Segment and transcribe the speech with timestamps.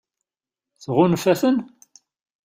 [0.83, 1.57] Tɣunfa-ten?